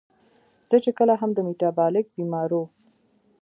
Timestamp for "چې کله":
0.83-1.13